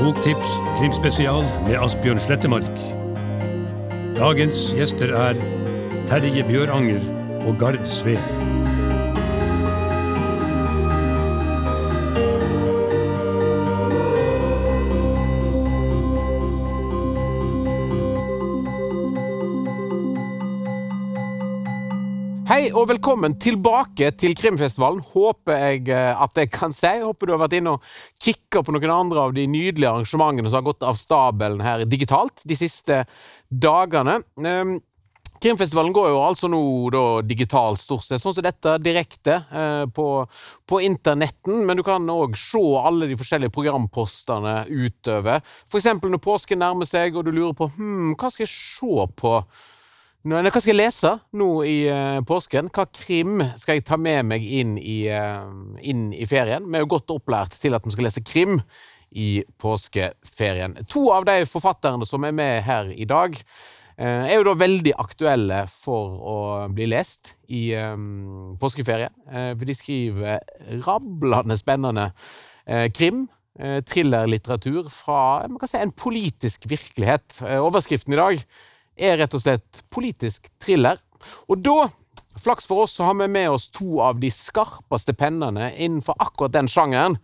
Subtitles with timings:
[0.00, 2.78] Boktips krimspesial med Asbjørn Slettemark.
[4.16, 5.42] Dagens gjester er
[6.08, 7.04] Terje Bjøranger
[7.44, 8.59] og Gard Sveen.
[22.80, 26.88] Og velkommen tilbake til Krimfestivalen, håper jeg eh, at jeg kan si.
[27.02, 27.88] Håper du har vært inne og
[28.24, 32.40] kikka på noen andre av de nydelige arrangementene som har gått av stabelen her digitalt
[32.48, 33.02] de siste
[33.52, 34.22] dagene.
[34.40, 34.78] Um,
[35.44, 36.60] Krimfestivalen går jo altså nå
[36.94, 40.06] da digitalt, stort sett, sånn som dette, direkte eh, på,
[40.68, 41.60] på internetten.
[41.68, 45.44] Men du kan òg se alle de forskjellige programpostene utover.
[45.68, 49.34] Eksempel når påsken nærmer seg, og du lurer på hm, hva skal jeg se på
[50.20, 52.68] hva skal jeg lese nå i uh, påsken?
[52.68, 55.48] Hva krim skal jeg ta med meg inn i, uh,
[55.80, 56.66] inn i ferien?
[56.68, 58.58] Vi er jo godt opplært til at vi skal lese krim
[59.16, 60.76] i påskeferien.
[60.92, 64.92] To av de forfatterne som er med her i dag, uh, er jo da veldig
[65.00, 69.14] aktuelle for å bli lest i um, påskeferien.
[69.56, 70.44] for de skriver
[70.84, 72.10] rablende spennende
[72.92, 73.24] krim.
[73.60, 77.40] Thrillerlitteratur fra si, en politisk virkelighet.
[77.58, 78.44] Overskriften i dag
[79.00, 81.00] er rett og slett politisk thriller.
[81.50, 81.88] Og da,
[82.40, 86.54] flaks for oss, så har vi med oss to av de skarpeste pennene innenfor akkurat
[86.56, 87.18] den sjangeren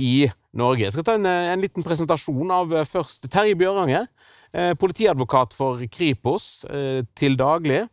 [0.00, 0.86] i Norge.
[0.86, 4.08] Jeg skal ta en, en liten presentasjon av først Terje Bjøranger.
[4.52, 7.86] Eh, politiadvokat for Kripos eh, til daglig.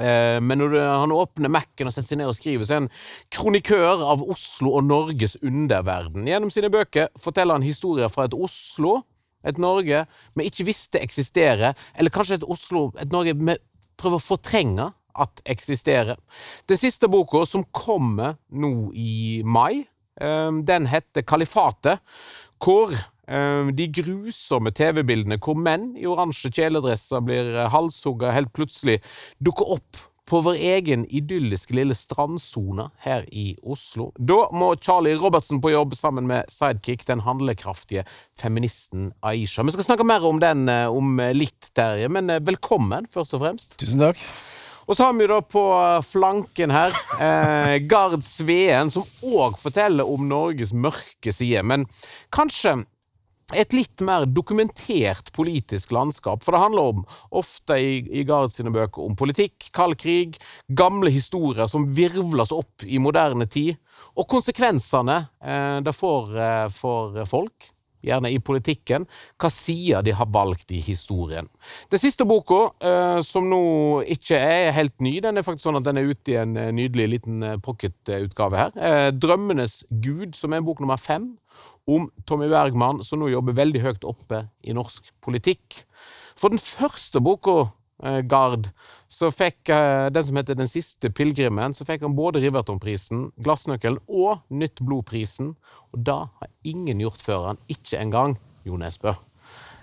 [0.00, 2.92] Eh, men når han åpner Mac-en og setter seg ned og skriver, så er han
[3.34, 6.24] kronikør av Oslo og Norges underverden.
[6.28, 9.02] Gjennom sine bøker forteller han historier fra et Oslo
[9.44, 10.04] et Norge
[10.38, 13.56] vi ikke visste eksisterer, eller kanskje et Oslo, et Norge vi
[14.00, 16.16] prøver å fortrenge at eksisterer.
[16.68, 19.84] Den siste boka, som kommer nå i mai,
[20.20, 22.00] ehm, den heter Kalifatet,
[22.62, 22.94] hvor
[23.28, 29.00] ehm, de grusomme TV-bildene hvor menn i oransje kjeledresser blir halshugga helt plutselig,
[29.38, 30.00] dukker opp
[30.32, 34.06] på vår egen idylliske lille strandsone her i Oslo.
[34.16, 38.06] Da må Charlie Robertsen på jobb sammen med sidekick, den handlekraftige
[38.40, 39.60] feministen Aisha.
[39.68, 43.44] Vi skal snakke mer om den eh, om litt, Terje, men eh, velkommen, først og
[43.44, 43.76] fremst.
[43.82, 44.24] Tusen takk.
[44.88, 45.66] Og så har vi da på
[46.08, 51.60] flanken her eh, Gard Sveen, som òg forteller om Norges mørke side.
[51.60, 51.84] Men
[52.32, 52.78] kanskje
[53.50, 56.44] et litt mer dokumentert politisk landskap.
[56.44, 57.04] For det handler om,
[57.42, 60.38] ofte i, i Gard sine bøker, om politikk, kald krig,
[60.68, 63.76] gamle historier som virvles opp i moderne tid,
[64.16, 67.72] og konsekvensene eh, det får eh, for folk.
[68.02, 69.04] Gjerne i politikken,
[69.38, 71.46] hva sider de har valgt i historien.
[71.92, 75.86] Den siste boka, eh, som nå ikke er helt ny, den er faktisk sånn at
[75.86, 78.74] den er ute i en eh, nydelig liten eh, pocketutgave her.
[79.14, 81.36] 'Drømmenes gud', som er bok nummer fem
[81.86, 85.82] om Tommy Bergman, som nå jobber veldig høyt oppe i norsk politikk.
[86.38, 87.72] For den første boka,
[88.02, 88.70] eh, Gard,
[89.10, 94.00] så fikk eh, den som heter Den siste pilegrimen, så fikk han både Rivertonprisen, Glassnøkkelen
[94.08, 95.54] og Nytt blod-prisen.
[95.92, 99.14] Og da har ingen gjort før han, ikke engang Jo Nesbø.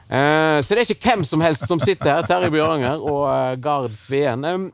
[0.09, 2.27] Eh, så det er ikke hvem som helst som sitter her.
[2.27, 4.71] Terje Bjøranger og Gard Sveen.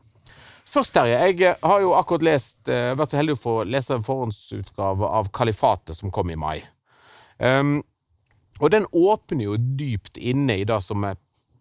[0.66, 1.18] Først, Terje.
[1.18, 5.96] Jeg har jo akkurat lest, vært så heldig å få lese en forhåndsutgave av Kalifatet,
[5.98, 6.58] som kom i mai.
[7.38, 7.80] Um,
[8.60, 11.18] og den åpner jo dypt inne i det som er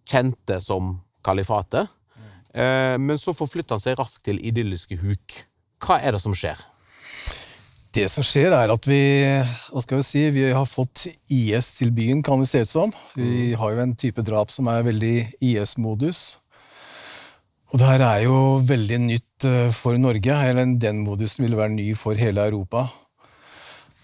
[0.08, 1.92] kjente som kalifatet.
[2.16, 2.32] Mm.
[2.56, 5.42] Uh, men så forflytter han seg raskt til idylliske huk.
[5.84, 6.62] Hva er det som skjer?
[7.96, 9.02] Det som skjer, er at vi
[9.72, 12.92] hva skal vi si, vi har fått IS til byen, kan det se ut som.
[13.16, 13.60] Vi mm.
[13.62, 16.42] har jo en type drap som er veldig IS-modus.
[17.72, 18.36] Og det her er jo
[18.68, 20.32] veldig nytt eh, for Norge.
[20.32, 22.86] eller Den modusen vil være ny for hele Europa.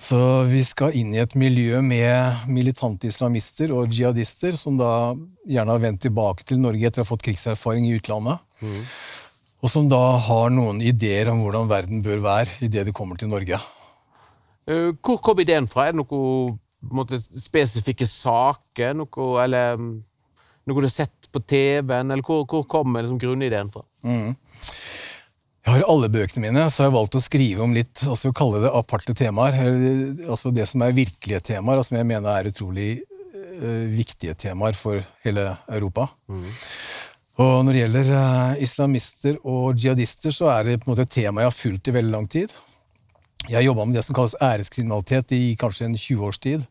[0.01, 0.17] Så
[0.50, 5.13] vi skal inn i et miljø med militante islamister og jihadister, som da
[5.45, 8.41] gjerne har vendt tilbake til Norge etter å ha fått krigserfaring i utlandet.
[8.66, 8.79] Mm.
[9.61, 13.29] Og som da har noen ideer om hvordan verden bør være idet de kommer til
[13.29, 13.61] Norge.
[14.66, 15.85] Uh, hvor kom ideen fra?
[15.85, 16.58] Er det noen
[16.97, 18.97] måte, spesifikke saker?
[18.97, 22.09] Noe, eller noe du har sett på TV-en?
[22.09, 23.85] Eller hvor, hvor kom liksom, grunnideen fra?
[24.02, 24.34] Mm.
[25.61, 28.63] Jeg har alle bøkene mine, så har jeg valgt å skrive om litt altså kalle
[28.63, 29.59] det aparte temaer.
[30.25, 32.90] altså Det som er virkelige temaer, og som jeg mener er utrolig
[33.61, 36.09] uh, viktige temaer for hele Europa.
[36.31, 36.49] Mm.
[37.46, 41.16] Og når det gjelder uh, islamister og jihadister, så er det på en måte et
[41.22, 42.57] tema jeg har fulgt i veldig lang tid.
[43.47, 46.66] Jeg har jobba med det som kalles æreskriminalitet i kanskje en 20 års tid.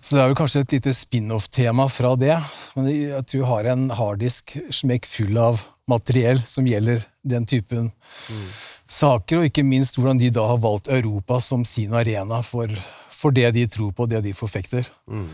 [0.00, 2.36] Så det er vel kanskje et lite spin-off-tema fra det.
[2.76, 7.90] Men jeg tror jeg har en harddisk smekk full av materiell som gjelder den typen
[7.90, 8.48] mm.
[8.88, 12.72] saker, og ikke minst hvordan de da har valgt Europa som sin arena for,
[13.14, 14.86] for det de tror på, det de forfekter.
[15.10, 15.28] Mm.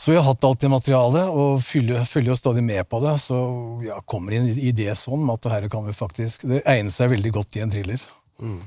[0.00, 3.16] Så vi har hatt alt det materialet, og følger, følger jo stadig med på det.
[3.20, 3.36] Så
[3.84, 7.10] ja, kommer inn i det sånn at det her kan vi faktisk Det egner seg
[7.12, 8.06] veldig godt i en thriller.
[8.40, 8.60] Mm.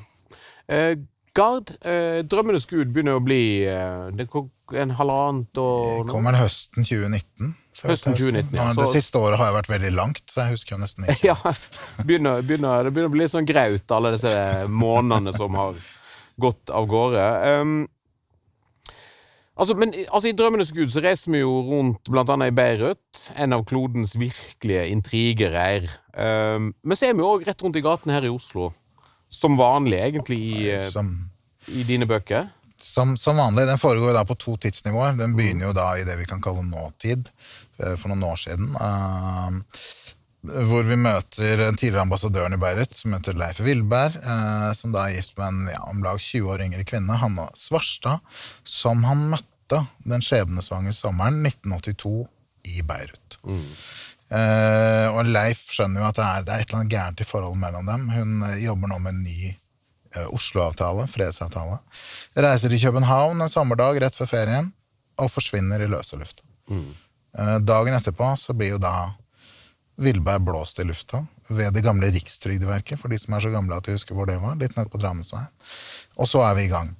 [0.68, 0.92] Eh,
[1.34, 4.28] Gard, eh, 'Drømmenes gud' begynner å bli eh, det
[4.78, 7.56] en halvannet år Det kommer høsten 2019.
[7.84, 8.68] Høsten 2019, ja.
[8.74, 11.24] Så- Det siste året har jo vært veldig langt, så jeg husker jo nesten ikke.
[11.32, 11.36] Ja,
[12.06, 14.34] begynner, begynner, det begynner å bli litt sånn graut, alle disse
[14.70, 15.74] månedene som har
[16.40, 17.26] gått av gårde.
[17.62, 17.74] Um,
[19.58, 23.54] altså, men altså, I 'Drømmenes gud' så reiser vi jo rundt annet i Beirut, en
[23.58, 25.90] av klodens virkelige intrigereir.
[26.14, 28.70] Um, men så er vi òg rett rundt i gatene her i Oslo.
[29.34, 31.10] Som vanlig, egentlig, i, eh, Som,
[31.74, 32.52] i dine bøker.
[32.84, 33.66] som, som vanlig.
[33.68, 35.18] Den foregår da på to tidsnivåer.
[35.20, 37.30] Den begynner jo da i det vi kan kalle nåtid,
[37.80, 38.74] eh, for noen år siden.
[38.76, 39.62] eh,
[40.44, 45.06] hvor vi møter den tidligere ambassadøren i Beirut, som heter Leif Vilberg, eh, som da
[45.08, 48.20] er gift med en ja, om lag 20 år yngre kvinne, Hanna Svarstad,
[48.68, 52.28] som han møtte den skjebnesvangre sommeren 1982
[52.76, 53.40] i Beirut.
[54.34, 57.28] Eh, og Leif skjønner jo at det er, det er et eller annet gærent i
[57.28, 58.08] forholdet mellom dem.
[58.14, 59.52] Hun eh, jobber nå med en ny
[60.18, 61.78] uh, Oslo-avtale, fredsavtale.
[62.34, 64.72] Reiser til København en sommerdag rett før ferien
[65.22, 66.46] og forsvinner i løse lufta.
[67.38, 69.14] Eh, dagen etterpå så blir jo da
[70.02, 73.86] Vilberg blåst i lufta ved det gamle Rikstrygdeverket, for de som er så gamle at
[73.86, 74.56] de husker hvor det var.
[74.58, 75.50] litt nede på Drammensveien.
[76.18, 76.94] Og så er vi i gang.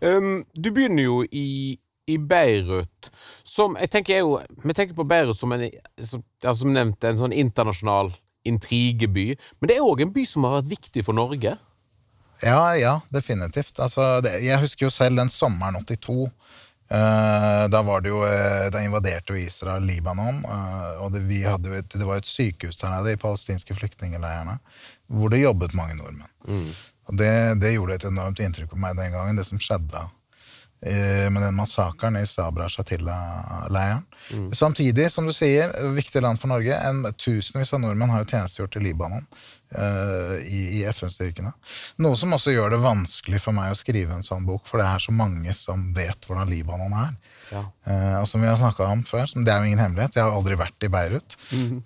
[0.00, 1.78] Um, du begynner jo i,
[2.08, 3.10] i Beirut,
[3.52, 5.66] som jeg tenker er jo Vi tenker på Beirut som en
[6.08, 8.12] som, ja, som nevnt, en sånn internasjonal
[8.48, 9.32] intrigeby.
[9.60, 11.54] Men det er òg en by som har vært viktig for Norge.
[12.42, 13.78] Ja, ja, definitivt.
[13.78, 16.24] Altså, det, jeg husker jo selv den sommeren 82.
[16.90, 20.40] eh, da var det jo eh, Da invaderte jo Israel Libanon.
[20.42, 24.58] eh, og det, jo et, det var et sykehus der nede, i palestinske flyktningleirene,
[25.12, 26.32] hvor det jobbet mange nordmenn.
[27.10, 27.30] Og det,
[27.62, 30.02] det gjorde et enormt inntrykk på meg den gangen, det som skjedde
[30.82, 34.02] med den massakren i Sabra Shatila-leiren.
[34.50, 36.74] Samtidig, som du sier, viktig land for Norge.
[36.74, 39.28] En, tusenvis av nordmenn har jo tjenestegjort i Libanon.
[39.78, 41.52] uh, I, i FN-styrkene.
[42.02, 44.88] Noe som også gjør det vanskelig for meg å skrive en sånn bok, for det
[44.88, 47.14] er så mange som vet hvordan Libanon er.
[47.52, 47.62] Ja.
[47.84, 50.32] Eh, og som vi har snakka om før, det er jo ingen hemmelighet, jeg har
[50.32, 51.36] aldri vært i Beirut.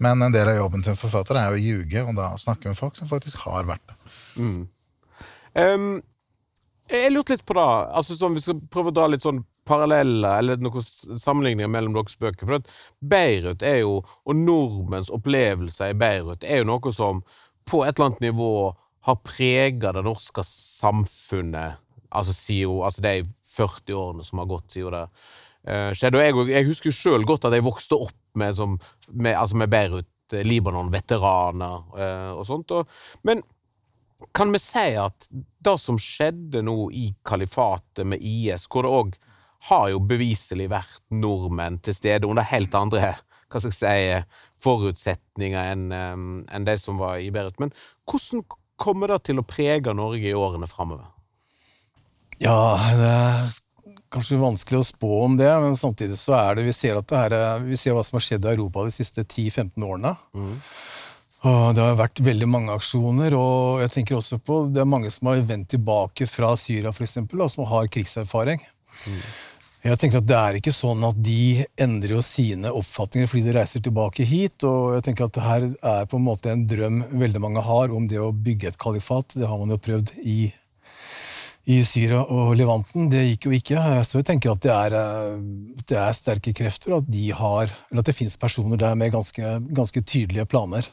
[0.02, 2.70] Men en del av jobben til en forfatter er jo å ljuge, og da snakke
[2.70, 4.12] med folk som faktisk har vært der.
[5.56, 5.88] Um,
[6.90, 7.66] jeg lurte litt på det,
[7.98, 10.84] altså sånn, vi skal prøve å dra litt sånn paralleller eller noen
[11.18, 12.46] sammenligninger mellom deres bøker.
[12.46, 17.24] For at Beirut er jo, og nordmenns opplevelser i Beirut, er jo noe som
[17.66, 18.52] på et eller annet nivå
[19.06, 21.80] har prega det norske samfunnet
[22.10, 23.16] altså, siden, altså de
[23.56, 25.04] 40 årene som har gått siden det
[25.70, 26.20] eh, skjedde.
[26.20, 28.78] Og jeg, jeg husker jo sjøl godt at jeg vokste opp med, som,
[29.12, 32.74] med, altså med Beirut, eh, Libanon-veteraner eh, og sånt.
[32.74, 33.42] Og, men
[34.36, 39.16] kan vi si at det som skjedde nå i kalifatet med IS, hvor det òg
[39.68, 43.14] har jo beviselig vært nordmenn til stede under helt andre
[43.46, 44.30] hva skal jeg si,
[44.64, 47.60] forutsetninger enn en de som var i Beirut.
[47.62, 47.70] Men
[48.08, 48.42] hvordan
[48.76, 51.06] kommer det til å prege Norge i årene framover?
[52.42, 52.56] Ja,
[52.98, 53.54] det er
[54.12, 57.16] kanskje vanskelig å spå om det, men samtidig så er det Vi ser, at det
[57.22, 60.16] her, er- vi ser hva som har skjedd i Europa de siste 10-15 årene.
[60.34, 60.58] Og
[61.76, 65.30] det har vært veldig mange aksjoner, og jeg tenker også på det er mange som
[65.30, 68.64] har vendt tilbake fra Syria, for eksempel, og som har krigserfaring.
[69.86, 73.54] Jeg tenker at Det er ikke sånn at de endrer jo sine oppfatninger fordi de
[73.54, 74.64] reiser tilbake hit.
[74.66, 77.94] og jeg tenker at det her er på en måte en drøm veldig mange har
[77.94, 79.36] om det å bygge et kalifat.
[79.36, 80.52] Det har man jo prøvd i
[81.66, 83.08] i Syria og Levanten.
[83.10, 83.80] Det gikk jo ikke.
[84.06, 88.04] Så jeg tenker at det er, eh, det er sterke krefter, at, de har, eller
[88.04, 90.86] at det fins personer der med ganske, ganske tydelige planer.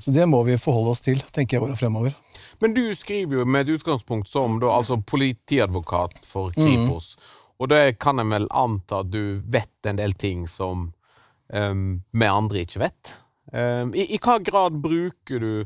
[0.00, 2.14] Så det må vi forholde oss til, tenker jeg, åra fremover.
[2.60, 7.16] Men du skriver jo med et utgangspunkt som da, altså politiadvokat for Kripos.
[7.58, 10.92] Og det kan jeg vel anta at du vet en del ting som
[11.52, 13.12] um, vi andre ikke vet.
[13.52, 15.64] Um, i, I hva grad bruker du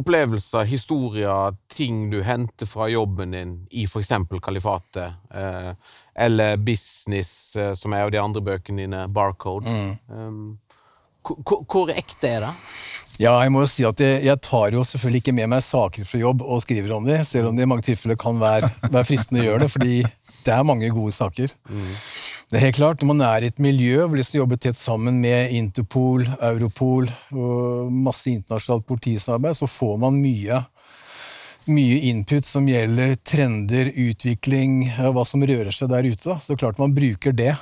[0.00, 4.08] opplevelser, historier, ting du henter fra jobben din i f.eks.
[4.42, 5.74] Kalifatet, eh,
[6.16, 9.68] eller Business, eh, som er av de andre bøkene dine, Barcode.
[10.08, 10.58] Um,
[11.22, 12.54] hvor- hvor- hvor ekte er det?
[13.20, 16.06] Ja, jeg må jo si at jeg, jeg tar jo selvfølgelig ikke med meg saker
[16.08, 19.04] fra jobb og skriver om dem, selv om det i mange tilfeller kan være, være
[19.08, 19.96] fristende å gjøre det, fordi
[20.42, 21.52] det er mange gode saker.
[22.52, 24.76] Det er helt klart, Når man er i et miljø hvor de skal jobbe tett
[24.76, 30.58] sammen med Interpol, Europol og masse internasjonalt politisamarbeid, så får man mye,
[31.72, 36.24] mye input som gjelder trender, utvikling, hva som rører seg der ute.
[36.26, 36.36] da.
[36.42, 37.54] Så klart man bruker det.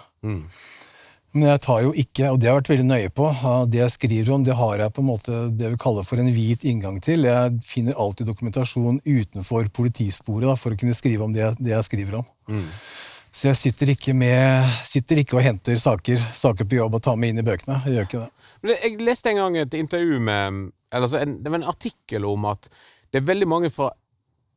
[1.33, 3.27] Men jeg tar jo ikke, og det har jeg vært veldig nøye på,
[3.71, 6.31] det jeg skriver om, det har jeg på en måte det vi kaller for en
[6.35, 7.29] hvit inngang til.
[7.29, 11.87] Jeg finner alltid dokumentasjon utenfor politisporet da, for å kunne skrive om det, det jeg
[11.87, 12.27] skriver om.
[13.31, 17.19] Så jeg sitter ikke, med, sitter ikke og henter saker, saker på jobb og tar
[17.21, 17.79] med inn i bøkene.
[17.87, 18.47] Jeg gjør ikke det.
[18.65, 20.61] Men Jeg leste en gang et intervju med
[20.91, 22.67] eller altså en, Det var en artikkel om at
[23.11, 23.93] det er veldig mange fra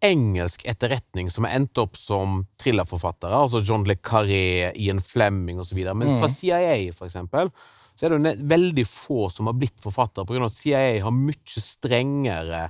[0.04, 3.38] engelsk etterretning som har endt opp som thrillerforfattere.
[3.38, 5.80] Altså John Le Carré, Ian Fleming osv.
[5.96, 7.52] Men fra CIA, for eksempel,
[7.94, 10.48] så er det jo veldig få som har blitt forfattere, pga.
[10.50, 12.66] at CIA har mye strengere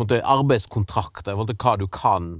[0.00, 2.32] måte, arbeidskontrakter i forhold til hva du kan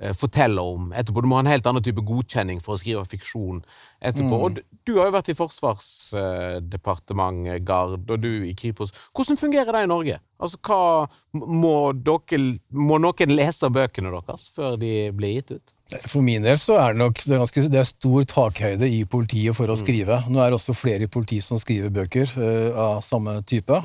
[0.00, 1.20] eh, fortelle om etterpå.
[1.22, 3.58] Du må ha en helt annen type godkjenning for å skrive fiksjon
[3.98, 4.36] etterpå.
[4.36, 8.90] Og du, har jo vært i Forsvarsdepartementet, Gard, og du i Kripos.
[9.16, 10.16] Hvordan fungerer det i Norge?
[10.38, 15.66] Altså, hva Må, dere, må noen lese bøkene deres før de blir gitt ut?
[16.04, 19.08] For min del så er det nok det er, ganske, det er stor takhøyde i
[19.08, 20.18] politiet for å skrive.
[20.28, 23.80] Nå er det også flere i politiet som skriver bøker uh, av samme type.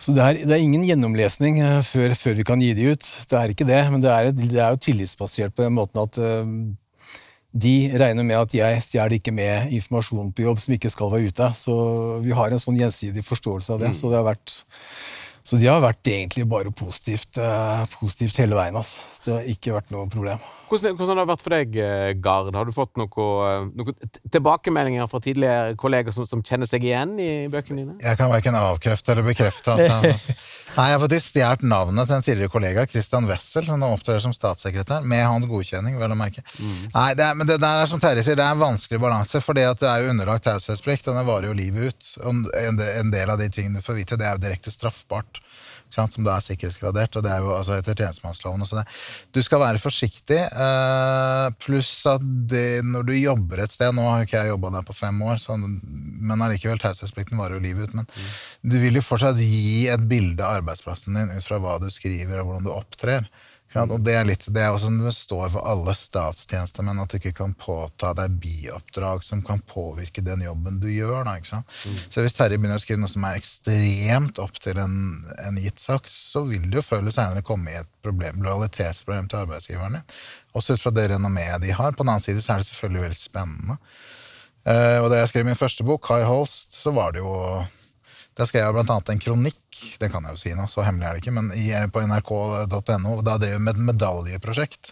[0.00, 3.10] Så det er, det er ingen gjennomlesning eh, før, før vi kan gi de ut.
[3.30, 6.18] Det er ikke det, men det er, det er jo tillitsbasert på den måten at
[6.18, 6.48] uh,
[7.54, 11.30] de regner med at jeg stjeler ikke med informasjon på jobb som ikke skal være
[11.30, 11.50] ute.
[11.54, 11.76] Så
[12.24, 13.92] vi har en sånn gjensidig forståelse av det.
[13.94, 14.56] Så det har vært
[15.44, 18.76] så de har vært egentlig bare positivt, eh, positivt hele veien.
[18.80, 19.04] Altså.
[19.24, 20.40] Det har ikke vært noe problem.
[20.64, 22.54] Hvordan, hvordan har det vært for deg, eh, Gard?
[22.56, 23.92] Har du fått noe, eh, noe
[24.32, 27.96] tilbakemeldinger fra tidligere kolleger som, som kjenner seg igjen i bøkene dine?
[28.00, 30.08] Jeg kan verken avkrefte eller bekrefte at han
[30.74, 34.18] Nei, jeg har faktisk stjålet navnet til en tidligere kollega, Christian Wessel, som nå opptrer
[34.24, 36.42] som statssekretær, med hans godkjenning, vel å merke.
[36.96, 39.38] Nei, det er, men det der er som Terje sier, det er en vanskelig balanse,
[39.44, 42.10] for at det er jo underlagt taushetsplikt, og den varer jo livet ut.
[42.24, 45.33] Og en en del av de tingene du får vite, det er jo direkte straffbart.
[45.94, 48.64] Sant, som da er sikkerhetsgradert, og det er jo altså etter tjenestemannsloven.
[48.64, 48.84] og det.
[49.36, 54.22] Du skal være forsiktig, eh, pluss at det, når du jobber et sted Nå har
[54.22, 57.90] jo ikke jeg jobba der på fem år, så, men allikevel, taushetsplikten varer jo livet
[57.90, 57.94] ut.
[58.00, 58.08] Men
[58.62, 62.40] du vil jo fortsatt gi et bilde av arbeidsplassen din ut fra hva du skriver
[62.40, 63.28] og hvordan du opptrer.
[63.74, 63.92] Sant?
[63.94, 67.34] Og det er, litt, det er også det står for alle statstjenestemenn, at du ikke
[67.40, 71.24] kan påta deg bioppdrag som kan påvirke den jobben du gjør.
[71.26, 71.76] Da, ikke sant?
[72.08, 74.96] Så hvis Terje begynner å skrive noe som er ekstremt opp til en,
[75.44, 79.30] en gitt sak, så vil det jo før eller seinere komme i et problem, lojalitetsproblem
[79.30, 80.04] til arbeidsgiverne.
[80.54, 81.94] Også ut fra det renommeet de har.
[81.94, 83.78] På den annen side så er det selvfølgelig veldig spennende.
[84.64, 87.34] Uh, og da jeg skrev min første bok, Kai Holst, så var det jo
[88.34, 89.63] Da skrev jeg blant annet en kronikk,
[90.00, 93.20] det kan jeg jo si nå, så hemmelig er det ikke, men i, på nrk.no.
[93.24, 94.90] Da drev vi med et medaljeprosjekt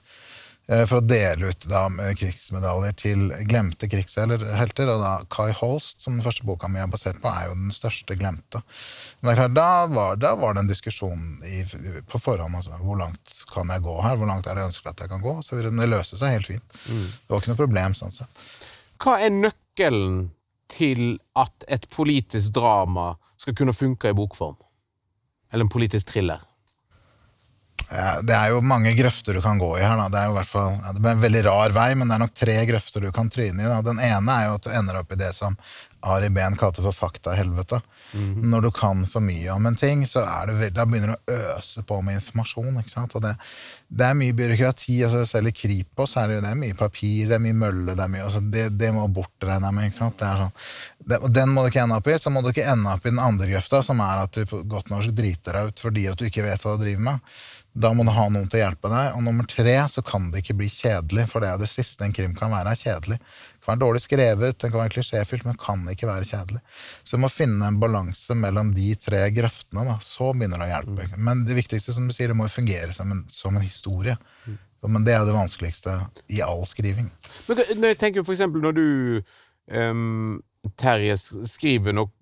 [0.68, 1.84] eh, for å dele ut da,
[2.18, 4.92] krigsmedaljer til glemte krigshelter.
[4.92, 7.74] Og da Kai Holst, som den første boka mi er basert på, er jo den
[7.74, 8.62] største glemte.
[9.20, 11.62] Men klart, da var, da var det en diskusjon i,
[12.08, 12.58] på forhånd.
[12.60, 14.20] Altså, hvor langt kan jeg gå her?
[14.20, 15.38] Hvor langt er det ønskelig at jeg kan gå?
[15.46, 16.78] Så det løste seg helt fint.
[16.86, 17.98] Det var ikke noe problem.
[17.98, 18.46] sånn sett.
[19.02, 20.30] Hva er nøkkelen
[20.72, 24.56] til at et politisk drama skal kunne funke i bokform?
[25.52, 26.40] Eller en politisk thriller?
[27.92, 29.98] Ja, det er jo mange grøfter du kan gå i her.
[30.00, 30.08] Da.
[30.08, 32.22] Det er jo hvert fall, ja, det blir en veldig rar vei, men det er
[32.24, 33.68] nok tre grøfter du kan tryne i.
[33.68, 33.80] Da.
[33.84, 35.58] Den ene er jo at du ender opp i det som
[36.02, 37.80] Ari Behn kalte for faktahelvete.
[38.42, 41.82] Når du kan for mye om en ting, så det, da begynner du å øse
[41.86, 42.80] på med informasjon.
[43.24, 43.34] det,
[43.88, 44.98] det er mye byråkrati.
[45.04, 47.96] altså Selv i Kripos er det, det er mye papir, det er mye mølle.
[47.96, 49.96] Det, mye, altså det, må bort, regner jeg med.
[50.42, 52.18] sånn, Den må du ikke ende opp i.
[52.20, 54.62] Så må du ikke ende opp i den andre grøfta, som er at du på
[54.68, 57.34] godt norsk driter deg ut fordi at du ikke vet hva du driver med.
[57.72, 59.14] Da må du ha noen til å hjelpe deg.
[59.16, 62.04] Og nummer tre så kan det ikke bli kjedelig, for det er jo det siste
[62.04, 63.16] en krim kan være, er kjedelig.
[63.16, 66.60] Det kan være dårlig skrevet, den kan være klisjéfylt, men det kan ikke være kjedelig.
[67.00, 69.96] Så du må finne en balanse mellom de tre grøftene, da.
[70.04, 71.08] så begynner det å hjelpe.
[71.16, 74.18] Men det viktigste, som du sier, det må jo fungere som en, som en historie.
[74.82, 75.94] Men det er det vanskeligste
[76.34, 77.08] i all skriving.
[77.48, 78.86] Men når jeg tenker for eksempel når du,
[79.72, 80.40] um,
[80.78, 81.16] Terje,
[81.50, 82.12] skriver, nok,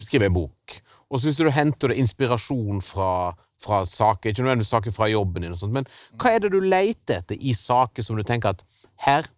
[0.00, 4.72] skriver en bok, og så hvis du henter det inspirasjon fra, fra saker, ikke nødvendigvis
[4.72, 5.88] saker fra jobben din, og sånt, men
[6.20, 8.64] hva er det du leter etter i saker som du tenker at
[9.04, 9.28] her,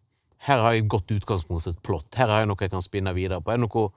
[0.46, 3.14] her har jeg et godt utgangspunkt et plott, her har jeg noe jeg kan spinne
[3.16, 3.52] videre på?
[3.52, 3.90] Er det noe,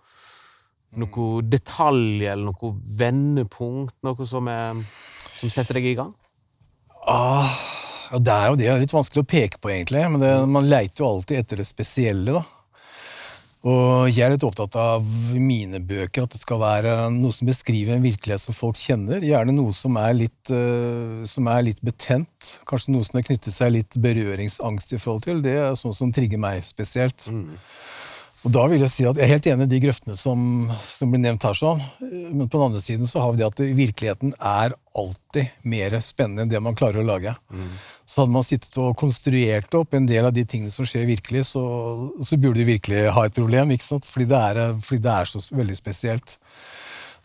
[1.05, 4.81] noe detalj eller noe vendepunkt, noe som, er,
[5.29, 6.13] som setter deg i gang?
[7.05, 7.53] Ah,
[8.17, 8.65] det er jo det.
[8.65, 10.01] Det er litt vanskelig å peke på, egentlig.
[10.09, 12.54] Men det, man leiter jo alltid etter det spesielle, da.
[13.65, 15.05] Og jeg er litt opptatt av
[15.41, 19.25] mine bøker, at det skal være noe som beskriver en virkelighet som folk kjenner.
[19.25, 22.51] Gjerne noe som er litt, uh, som er litt betent.
[22.69, 25.41] Kanskje noe som har knyttet seg litt berøringsangst i forhold til.
[25.45, 27.25] Det er sånn som trigger meg spesielt.
[28.45, 30.39] Og da vil jeg si at jeg er helt enig i de grøftene som,
[30.85, 31.57] som blir nevnt her.
[31.57, 31.81] sånn.
[32.05, 36.45] Men på den andre siden så har vi det at virkeligheten er alltid mer spennende
[36.45, 37.33] enn det man klarer å lage.
[38.05, 41.47] Så hadde man sittet og konstruert opp en del av de tingene som skjer virkelig,
[41.49, 41.63] så,
[42.21, 44.05] så burde de virkelig ha et problem, ikke sant?
[44.05, 46.37] Fordi det er, fordi det er så veldig spesielt.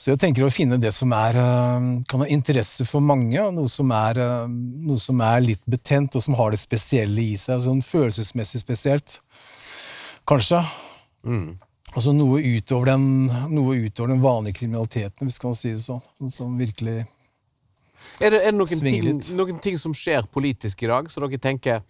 [0.00, 3.52] Så jeg tenker å finne det som er, eh, kan ha interesse for mange, og
[3.58, 4.46] noe som, er, eh,
[4.88, 7.60] noe som er litt betent, og som har det spesielle i seg.
[7.60, 9.18] Sånn følelsesmessig spesielt.
[10.24, 10.62] Kanskje.
[11.90, 16.00] Altså noe utover, den, noe utover den vanlige kriminaliteten, hvis man kan si det sånn.
[16.32, 17.04] Som virkelig
[18.20, 21.40] Er det, er det noen, ting, noen ting som skjer politisk i dag, så dere
[21.40, 21.82] tenker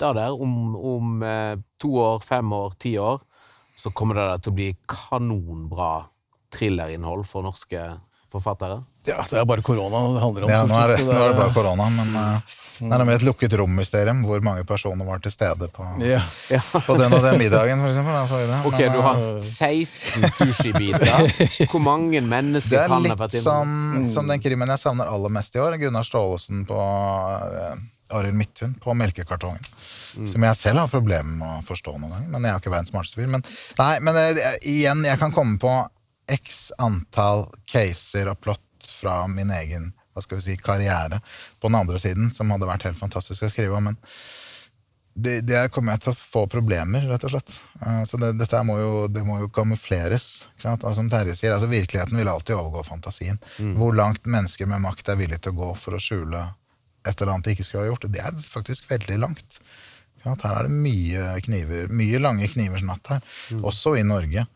[0.00, 3.22] da der, om, om eh, to år, fem år, ti år,
[3.78, 5.92] så kommer det der til å bli kanonbra
[6.54, 7.82] thrillerinnhold for norske
[8.32, 8.80] forfattere?
[9.04, 10.52] Ja, det er bare korona det handler om.
[10.52, 13.24] Ja, nå er det, nå er det bare korona, men uh, det er med et
[13.26, 16.18] lukket rom-mysterium hvor mange personer var til stede på, ja.
[16.86, 18.16] på den og den middagen, for eksempel.
[18.26, 18.58] Så det.
[18.66, 21.68] Ok, Men, du har 16 sushibiter.
[21.70, 23.02] Hvor mange Det mennesker er det være?
[23.06, 25.78] litt er litt som, som den krimmen jeg savner aller mest i år.
[25.78, 29.62] Gunnar Staalesen på uh, Arild Midthun på Melkekartongen.
[30.14, 32.28] Som jeg selv har problemer med å forstå noen ganger.
[32.34, 33.30] Men jeg har ikke verdens smarteste fyr.
[33.30, 33.46] Men,
[33.78, 35.78] nei, men uh, igjen, jeg kan komme på
[36.34, 38.62] x antall caser og plott
[39.04, 41.20] fra min egen hva skal vi si, karriere
[41.60, 43.88] på den andre siden, som hadde vært helt fantastisk å skrive om.
[43.92, 43.96] men
[45.14, 47.52] det, det kommer jeg til å få problemer, rett og slett.
[47.86, 50.48] Eh, Så det, dette må jo, det må jo kamufleres.
[50.64, 53.38] Altså, som Terje sier, altså Virkeligheten vil alltid overgå fantasien.
[53.78, 56.42] Hvor langt mennesker med makt er villige til å gå for å skjule
[57.06, 59.58] et eller annet de ikke skulle ha gjort, det er faktisk veldig langt.
[60.24, 63.20] Her er det mye kniver, mye lange knivers natt her,
[63.60, 64.46] også i Norge.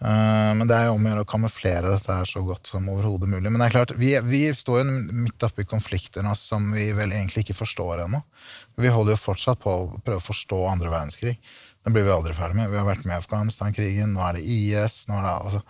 [0.00, 2.88] Eh, Men det er jo om å gjøre å kamuflere dette her så godt som
[2.90, 3.50] overhodet mulig.
[3.50, 7.12] Men det er klart, vi, vi står jo midt oppi konflikter nå som vi vel
[7.14, 8.22] egentlig ikke forstår ennå.
[8.80, 11.36] Vi holder jo fortsatt på å prøve å forstå andre verdenskrig.
[11.84, 12.70] Den blir vi aldri ferdig med.
[12.72, 15.62] Vi har vært med i Afghanistan-krigen, nå er det IS nå er det, altså,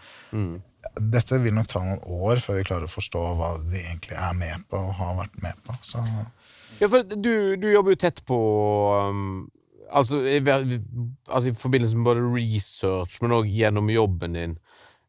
[1.01, 4.35] Dette vil nok ta noen år før vi klarer å forstå hva vi egentlig er
[4.37, 5.75] med på og har vært med på.
[5.83, 6.03] Så
[6.81, 8.37] Ja, for du, du jobber jo tett på
[9.11, 9.49] um,
[9.95, 14.59] altså, i, altså i forbindelse med både research, men òg gjennom jobben din.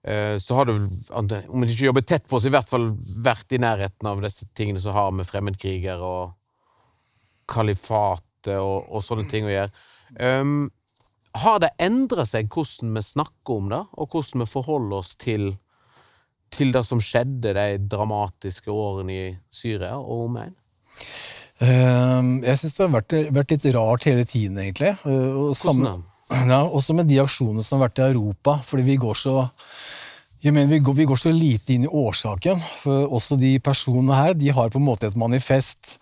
[0.04, 0.78] eh, Så har du,
[1.10, 2.92] om du ikke jobber tett på, oss, i hvert fall
[3.26, 6.36] vært i nærheten av disse tingene som har med fremmedkriger og
[7.52, 9.72] kalifatet og, og sånne ting å gjøre.
[10.22, 10.72] Um,
[11.36, 15.50] har det endret seg hvordan vi snakker om det, og hvordan vi forholder oss til,
[16.54, 20.56] til det som skjedde de dramatiske årene i Syria og omegn?
[21.64, 24.96] Ehm, Jeg syns det har vært, vært litt rart hele tiden, egentlig.
[25.06, 26.02] Eh, Og samme,
[26.52, 29.38] ja, også med de aksjonene som har vært i Europa, fordi vi går så
[30.46, 32.60] jeg mener, vi går, vi går så lite inn i årsaken.
[32.84, 35.96] for Også de personene her de har på en måte et manifest.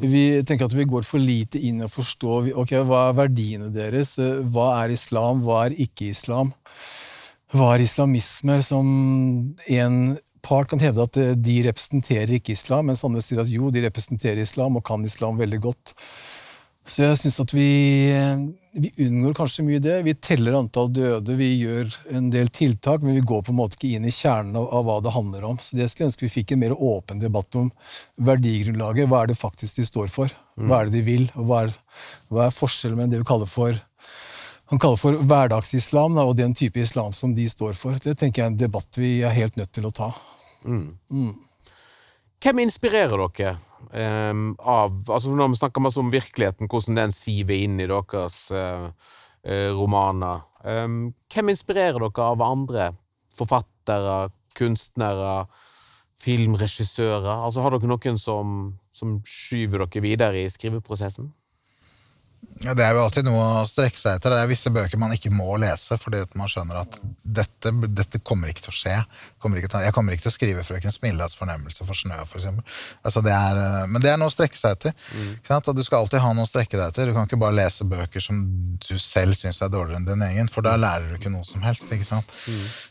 [0.00, 4.14] Vi tenker at vi går for lite inn og forstår okay, hva er verdiene deres.
[4.18, 6.54] eh, Hva er islam, hva er ikke-islam?
[7.52, 8.62] Hva er islamisme?
[8.64, 13.50] Som en part kan hevde at eh, de representerer ikke islam, mens andre sier at
[13.50, 15.94] jo, de representerer islam og kan islam veldig godt.
[16.90, 17.68] Så jeg syns at vi,
[18.82, 19.98] vi unngår kanskje mye det.
[20.06, 23.78] Vi teller antall døde, vi gjør en del tiltak, men vi går på en måte
[23.78, 25.60] ikke inn i kjernen av, av hva det handler om.
[25.60, 27.68] Så det skulle jeg ønske vi fikk en mer åpen debatt om
[28.30, 29.10] verdigrunnlaget.
[29.12, 30.34] Hva er det faktisk de står for?
[30.58, 31.28] Hva er det de vil?
[31.36, 31.78] Og hva er,
[32.32, 33.78] hva er forskjellen mellom det vi kaller for
[34.70, 37.96] han kaller for hverdagsislam da, og den type islam som de står for.
[37.98, 40.12] Det tenker jeg er en debatt vi er helt nødt til å ta.
[42.40, 43.54] Hvem inspirerer dere
[44.32, 48.38] um, av altså Når vi snakker masse om virkeligheten, hvordan den siver inn i deres
[48.52, 48.86] eh,
[49.76, 52.90] romaner um, Hvem inspirerer dere av andre
[53.36, 55.44] forfattere, kunstnere,
[56.20, 57.30] filmregissører?
[57.46, 58.56] Altså Har dere noen som,
[58.92, 61.30] som skyver dere videre i skriveprosessen?
[62.60, 64.34] Ja, Det er jo alltid noe å strekke seg etter.
[64.34, 68.50] Det er visse bøker man ikke må lese, fordi man skjønner at dette, dette kommer
[68.52, 68.96] ikke til å skje.
[69.40, 72.64] Kommer ikke til, jeg kommer ikke til å skrive 'Frøken Smillas fornemmelse for snø', eksempel.
[73.02, 74.92] altså, det er, eh, Men det er noe å strekke seg etter.
[75.48, 77.06] At Du skal alltid ha noe å strekke deg etter.
[77.06, 78.36] Du kan ikke bare lese bøker som
[78.76, 81.62] du selv syns er dårligere enn din egen, for da lærer du ikke noe som
[81.62, 81.88] helst.
[81.88, 82.28] ikke sant?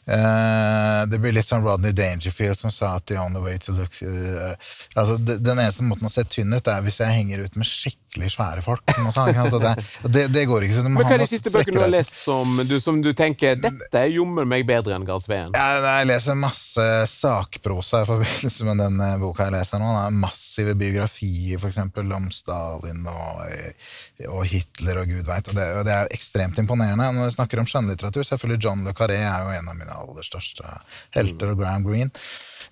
[0.07, 3.93] Eh, det blir litt som Rodney Dangerfield som sa at 'the only way to look
[4.01, 4.55] uh,
[4.95, 7.67] altså, Den eneste måten å se tynn ut, er hvis jeg henger ut med
[8.09, 8.81] skikkelig svære folk.
[8.85, 10.83] Det, det, det går ikke.
[10.83, 13.99] Men Hva er de siste bøkene du har lest som du, som du tenker dette
[13.99, 15.51] er jommen meg bedre enn Gard Sveen?
[15.55, 19.89] Ja, jeg leser masse sakprosa i forbindelse med den eh, boka jeg leser nå.
[19.93, 25.47] Det er massive biografier for eksempel, om Stalin og, eh, og Hitler og gud veit.
[25.51, 27.11] Og, det- det er ekstremt imponerende.
[27.15, 30.25] Når vi snakker om skjønnlitteratur, selvfølgelig John le Carré er jo en av mine aller
[30.25, 30.65] største
[31.15, 32.11] helter, og Graham Greene.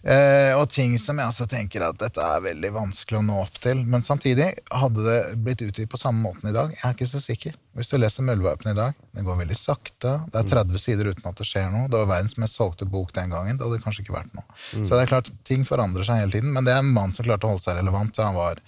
[0.04, 3.58] Eh, og ting som jeg også tenker at dette er veldig vanskelig å nå opp
[3.64, 3.82] til.
[3.90, 6.74] Men samtidig, hadde det blitt utgitt på samme måten i dag?
[6.76, 7.56] Jeg er ikke så sikker.
[7.78, 10.14] Hvis du leser Møllvåpenet i dag, det går veldig sakte.
[10.34, 11.90] Det er 30 sider uten at det skjer noe.
[11.90, 13.58] Det var verdens mest solgte bok den gangen.
[13.58, 14.46] Det hadde kanskje ikke vært noe.
[14.60, 16.54] Så det er klart, ting forandrer seg hele tiden.
[16.56, 18.22] Men det er en mann som klarte å holde seg relevant.
[18.24, 18.62] Han var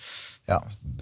[0.49, 0.57] ja,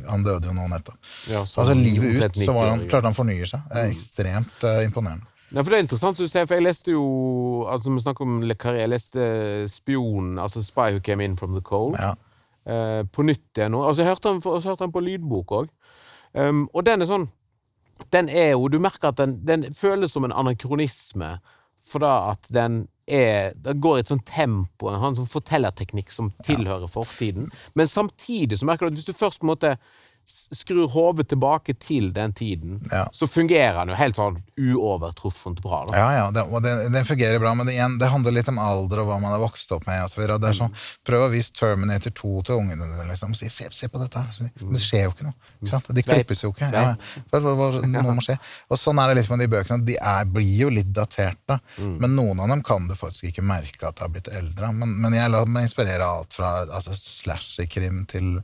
[0.09, 0.99] han døde jo nå nettopp.
[1.31, 2.89] Ja, så altså Livet ut så var han, 90 år, ja.
[2.91, 3.63] klarte han å fornye seg.
[3.71, 5.36] Det er ekstremt uh, imponerende.
[5.51, 7.03] Nei, for det er interessant, du jeg, for jeg leste jo
[7.71, 8.81] altså Vi snakker om Le Carré.
[8.83, 9.27] Jeg leste
[9.71, 12.13] Spion, altså Spy Who Came In From The Cold, Ja.
[12.67, 13.83] eh, på nytt igjen nå.
[13.87, 15.69] Altså, jeg hørte så hørte han på lydbok òg.
[16.33, 17.29] Um, og den er sånn
[18.11, 21.39] Den er jo Du merker at den, den føles som en anakronisme,
[21.81, 26.33] for da at den er Den går i et sånt tempo, en sånn fortellerteknikk som
[26.43, 27.47] tilhører fortiden.
[27.73, 29.77] Men samtidig så merker du at hvis du først på en måte
[30.27, 33.07] skrur hodet tilbake til den tiden, Ja.
[33.11, 35.85] så fungerer den jo helt sånn uovertruffent bra.
[35.87, 35.97] Da.
[35.97, 38.59] Ja, ja, det, og det, det fungerer bra, men det, igjen, det handler litt om
[38.59, 40.03] alder og hva man har vokst opp med.
[40.03, 40.37] Og så videre.
[40.43, 40.73] det er sånn,
[41.07, 43.05] Prøv å vise Terminator 2 til ungene dine.
[43.09, 43.35] Liksom.
[43.39, 44.51] Si, se, se på dette her.
[44.59, 45.37] Det skjer jo ikke noe.
[45.61, 45.91] Ikke sant?
[45.97, 46.69] De klippes jo ikke.
[46.75, 46.95] Ja,
[47.39, 48.37] noe må skje.
[48.71, 49.85] Og sånn er det litt med de bøkene.
[49.87, 51.59] De er, blir jo litt daterte.
[51.79, 54.71] Men noen av dem kan du faktisk ikke merke at har blitt eldre.
[54.75, 58.37] Men, men jeg lar meg inspirere av alt fra altså, slasher-krim til,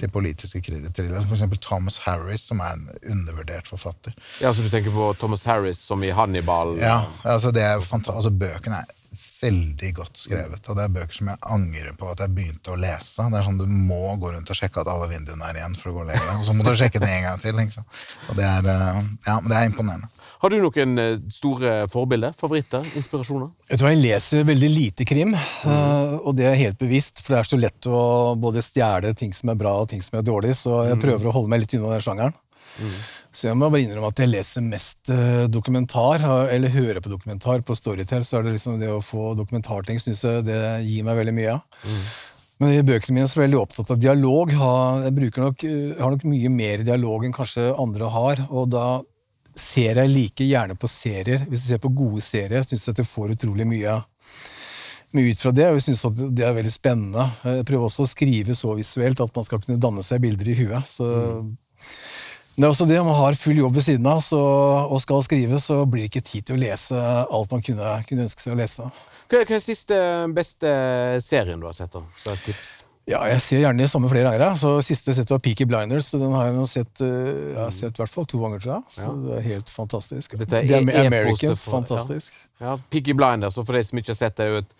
[0.00, 1.24] til politiske thrillere.
[1.36, 4.14] Eksempel Thomas Harris, som er en undervurdert forfatter.
[4.42, 6.76] Ja, så du tenker på Thomas Harris som i Hannibal?
[6.80, 11.30] Ja, altså det er altså Bøkene er veldig godt skrevet, og det er bøker som
[11.32, 13.26] jeg angrer på at jeg begynte å lese.
[13.32, 15.90] Det er sånn Du må gå rundt og sjekke at alle vinduene er igjen for
[15.90, 16.30] å gå lenger.
[16.38, 17.56] og så må du sjekke det en gang til.
[17.58, 17.86] Liksom.
[18.30, 20.10] Og det er, eh, ja, det er imponerende.
[20.40, 22.32] Har du noen eh, store forbilder?
[22.38, 22.86] Favoritter?
[22.96, 23.50] Inspirasjoner?
[23.68, 27.42] Jeg tror jeg leser veldig lite krim, eh, og det er helt bevisst, for det
[27.42, 28.04] er så lett å
[28.40, 31.34] både stjele ting som er bra og ting som er dårlig, så jeg prøver å
[31.36, 32.38] holde meg litt unna den sjangeren.
[33.30, 37.12] Så jeg må bare innrømme at jeg leser mest eh, dokumentar, eh, eller hører på
[37.12, 37.62] dokumentar.
[37.66, 41.20] På Storytel så er det liksom det å få dokumentarting, synes jeg det gir meg
[41.20, 41.54] veldig mye.
[42.60, 44.50] Men i bøkene mine er jeg veldig opptatt av dialog.
[44.52, 48.88] Jeg bruker nok, eh, har nok mye mer dialog enn kanskje andre har, og da
[49.56, 51.46] ser jeg like gjerne på serier.
[51.46, 54.00] Hvis jeg ser på gode serier, syns jeg at jeg får utrolig mye
[55.10, 57.24] mye ut fra det, og jeg synes at det er veldig spennende.
[57.42, 60.54] Jeg prøver også å skrive så visuelt at man skal kunne danne seg bilder i
[60.60, 60.86] huet.
[60.86, 61.08] Så
[62.60, 64.40] det er også det, Om man har full jobb ved siden av så,
[64.90, 68.26] og skal skrive, så blir det ikke tid til å lese alt man kunne, kunne
[68.28, 68.90] ønske seg å lese.
[69.30, 69.96] Hva er siste
[70.34, 70.70] beste
[71.24, 71.92] serien du har sett?
[71.94, 72.02] da?
[72.18, 72.70] Så tips.
[73.10, 74.54] Ja, Jeg ser gjerne de samme flere ganger.
[74.58, 76.10] Så Siste sett var Peaky Blinders.
[76.12, 78.74] så Den har jeg sett eh, jeg har sett i hvert fall to ganger, tror
[78.76, 78.82] jeg.
[78.98, 80.36] Så det er helt fantastisk.
[80.38, 82.36] Dette er The Americans, for- fantastisk.
[82.60, 84.76] Ja, Peaky Blinders, og for de som ikke har sett det, er jo et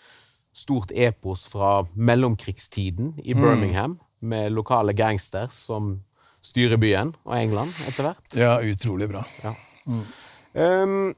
[0.61, 5.95] stort epos fra mellomkrigstiden i Birmingham, med lokale gangsters som
[6.43, 8.37] styrer byen, og England etter hvert.
[8.39, 9.25] Ja, utrolig bra.
[10.55, 11.13] Um,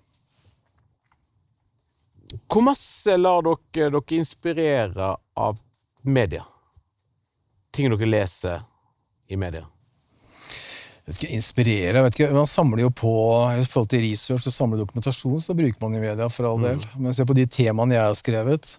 [2.53, 5.61] hvor masse lar dere dere inspirere av
[6.03, 6.45] media?
[7.73, 8.65] Ting dere leser
[9.29, 9.65] i media?
[11.03, 13.13] Jeg vet ikke, inspirere, jeg vet ikke, Man samler jo på
[13.59, 16.85] i forhold til research og samler dokumentasjon, så bruker man i media for all del.
[16.95, 18.77] Men se på de temaene jeg har skrevet.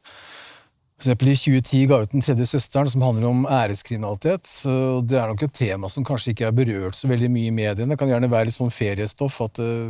[0.94, 4.46] For eksempel I 2010 ga ut Den tredje søsteren, som handler om æreskriminalitet.
[4.48, 7.56] Så Det er nok et tema som kanskje ikke er berørt så veldig mye i
[7.56, 7.90] mediene.
[7.92, 9.90] Det kan gjerne være litt sånn feriestoff, at uh,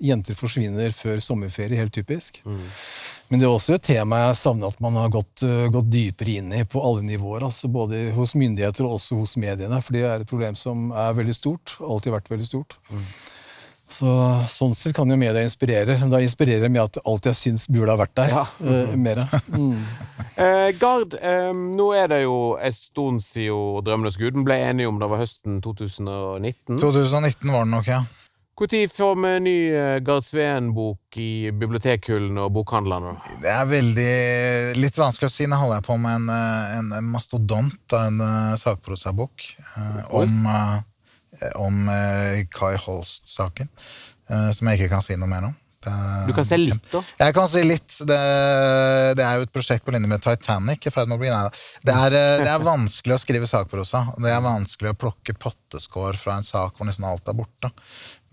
[0.00, 1.78] jenter forsvinner før sommerferie.
[1.78, 2.42] Helt typisk.
[3.30, 6.38] Men det er også et tema jeg savner at man har gått, uh, gått dypere
[6.40, 7.44] inn i på alle nivåer.
[7.46, 9.78] altså Både hos myndigheter og også hos mediene.
[9.84, 11.76] For det er et problem som er veldig stort.
[11.84, 12.80] Alltid vært veldig stort.
[13.90, 14.10] Så
[14.50, 15.98] Sånn sett kan jo media inspirere.
[16.00, 18.34] Men da inspirerer det med at alt jeg syns burde ha vært der.
[18.34, 18.46] Ja.
[18.64, 19.22] uh, mer.
[19.50, 19.78] Mm.
[20.40, 24.96] Eh, Gard, eh, nå er det jo en stund siden Drømmenes guden ble enige om
[25.00, 26.78] det var høsten 2019.
[26.80, 28.00] 2019 var det nok, ja.
[28.60, 33.14] Når får vi ny eh, Gard Sveen-bok i bibliotekhyllene og bokhandlene?
[33.40, 34.16] Det er veldig
[34.76, 35.46] litt vanskelig å si.
[35.48, 40.36] Nå holder jeg på med en, eh, en, mastodont av en uh, sakprosabok eh, om,
[40.52, 43.72] eh, om eh, Kai Holst-saken,
[44.28, 45.59] eh, som jeg ikke kan si noe mer om.
[45.80, 47.00] Det, Du kan se litt, da.
[47.22, 47.94] Jeg kan si litt.
[48.04, 48.18] Det,
[49.16, 50.84] det er jo et prosjekt på linje med Titanic.
[50.84, 54.02] det, er, eh, det er vanskelig å skrive sakprosa.
[54.12, 57.72] oss Det er vanskelig å plukke potteskår fra en sak hvor nesten alt er borte.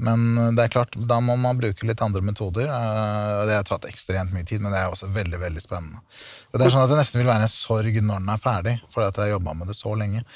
[0.03, 2.67] Men eh, det er klart, da må man bruke litt andre metoder.
[2.67, 6.03] eh, Det har tatt ekstremt mye tid, men det er også veldig veldig spennende.
[6.51, 9.07] Det er sånn at det nesten vil være en sorg når den er ferdig, fordi
[9.07, 10.27] at jeg har jobba med det så lenge.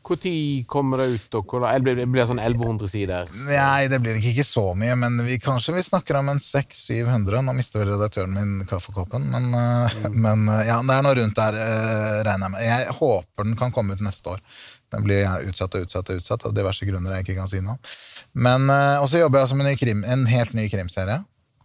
[0.00, 1.34] Når kommer det ut?
[1.38, 3.30] Og hvor, eller blir det sånn 1100 sider?
[3.46, 7.44] Nei, det blir ikke så mye, men vi, kanskje vi snakker om en 600-700.
[7.46, 10.18] Nå mister vel redaktøren min kaffekoppen, men, mm.
[10.18, 12.66] men eh, ja, det er noe rundt der, eh, regner jeg med.
[12.66, 14.44] Jeg håper den kan komme ut neste år.
[14.90, 17.76] Den blir utsatt og utsatt og utsatt av diverse grunner jeg ikke kan si noe
[17.76, 17.92] om.
[18.42, 21.20] Men og så jobber jeg som en, ny krim, en helt ny krimserie.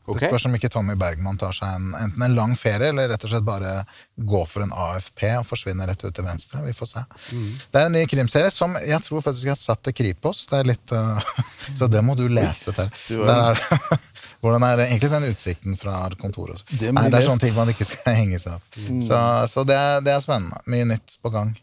[0.05, 0.19] Ok.
[0.19, 3.23] Det spørs om ikke Tommy Bergman tar seg en, enten en lang ferie eller rett
[3.25, 3.71] og slett bare
[4.17, 6.61] går for en AFP og forsvinner rett ut til venstre.
[6.67, 7.03] Vi får se.
[7.31, 10.43] Det er en ny krimserie som jeg tror faktisk jeg har satt til Kripos.
[10.51, 11.17] Det er litt, uh,
[11.79, 12.71] så det må du lese.
[12.77, 12.91] Der.
[13.09, 13.63] Der er.
[14.45, 16.61] Hvordan er det egentlig den utsikten fra kontoret?
[16.77, 18.77] Det Nei, det er sånne ting man ikke skal henge seg opp.
[19.07, 19.21] Så,
[19.55, 20.59] så det, er- det er spennende.
[20.69, 21.55] Mye nytt på gang.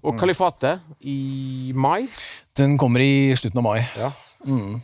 [0.00, 2.08] Og Kalifatet i mai.
[2.58, 3.78] Den kommer i slutten av mai.
[4.00, 4.10] Ja.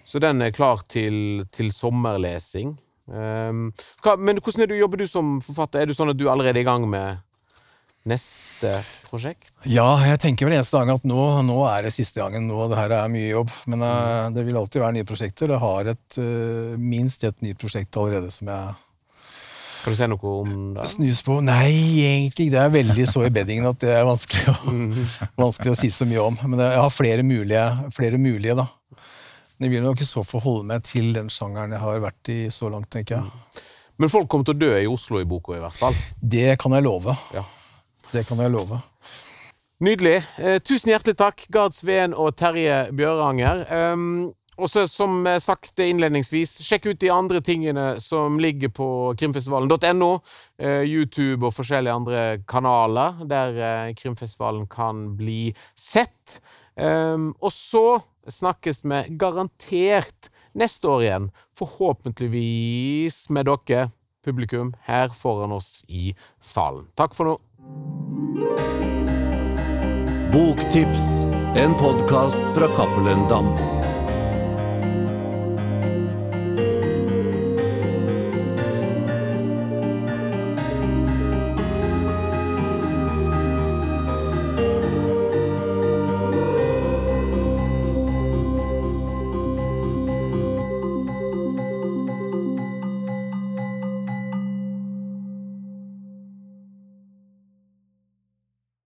[0.07, 2.75] Så den er klar til, til sommerlesing.
[3.07, 3.69] Um,
[4.03, 5.85] hva, men hvordan du, jobber du som forfatter?
[5.85, 7.23] Er du sånn at du allerede er i gang med
[8.07, 8.73] neste
[9.07, 9.53] prosjekt?
[9.67, 12.49] Ja, jeg tenker vel eneste gang at nå, nå er det siste gangen.
[12.51, 13.53] Nå, det her er mye jobb.
[13.71, 15.55] Men uh, det vil alltid være nye prosjekter.
[15.55, 18.75] Jeg har et, uh, minst et nytt prosjekt allerede som jeg
[19.85, 20.89] Kan du si noe om det?
[20.91, 21.39] Snus på?
[21.47, 21.71] Nei,
[22.09, 22.57] egentlig ikke.
[22.57, 24.75] Det er veldig så i beddingen at det er vanskelig å,
[25.45, 26.41] vanskelig å si så mye om.
[26.51, 28.67] Men jeg har flere mulige, flere mulige da.
[29.57, 32.33] Men jeg vil nok i så fall holde meg til den sjangeren jeg har vært
[32.33, 33.63] i så langt, tenker jeg.
[33.97, 35.97] Men folk kommer til å dø i Oslo i boka, i hvert fall.
[36.21, 37.17] Det kan jeg love.
[37.33, 37.45] Ja.
[38.13, 38.83] Det kan jeg love.
[39.85, 40.19] Nydelig.
[40.41, 43.65] Eh, tusen hjertelig takk, Gard Sveen og Terje Bjøranger.
[43.93, 48.89] Um, og så Som sagt innledningsvis, sjekk ut de andre tingene som ligger på
[49.21, 50.11] krimfestivalen.no.
[50.59, 56.41] Eh, YouTube og forskjellige andre kanaler der eh, krimfestivalen kan bli sett.
[56.77, 61.31] Um, og så snakkes vi garantert neste år igjen.
[61.59, 63.89] Forhåpentligvis med dere,
[64.25, 66.89] publikum, her foran oss i salen.
[66.99, 67.39] Takk for nå.
[70.35, 71.09] Boktips,
[71.57, 73.76] en podkast fra Cappelen Dam.